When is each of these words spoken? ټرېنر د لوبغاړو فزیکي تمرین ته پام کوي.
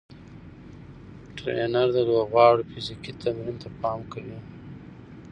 ټرېنر 1.37 1.87
د 1.95 1.97
لوبغاړو 2.09 2.67
فزیکي 2.71 3.13
تمرین 3.21 3.55
ته 3.63 3.69
پام 3.81 3.99
کوي. 4.11 4.39